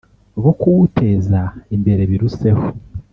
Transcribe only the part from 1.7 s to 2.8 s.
imbere biruseho